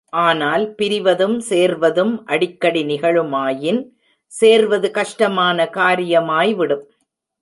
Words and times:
ஆனால், 0.09 0.75
பிரிவதும் 0.81 1.37
சேர்வதும் 1.49 2.25
அடிக்கடி 2.25 2.83
நிகழுமாயின் 2.83 3.81
சேர்வது 4.27 4.91
கஷ்டமான 4.91 5.69
காரியமாய்விடும். 5.73 6.83